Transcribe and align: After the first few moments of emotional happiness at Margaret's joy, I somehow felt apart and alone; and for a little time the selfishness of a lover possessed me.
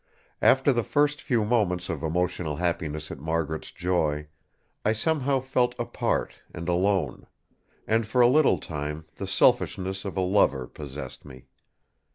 After 0.41 0.73
the 0.73 0.81
first 0.81 1.21
few 1.21 1.45
moments 1.45 1.87
of 1.87 2.01
emotional 2.01 2.55
happiness 2.55 3.11
at 3.11 3.19
Margaret's 3.19 3.69
joy, 3.71 4.29
I 4.83 4.93
somehow 4.93 5.39
felt 5.41 5.75
apart 5.77 6.41
and 6.51 6.67
alone; 6.67 7.27
and 7.85 8.07
for 8.07 8.19
a 8.19 8.27
little 8.27 8.57
time 8.57 9.05
the 9.17 9.27
selfishness 9.27 10.03
of 10.03 10.17
a 10.17 10.21
lover 10.21 10.65
possessed 10.65 11.23
me. 11.23 11.45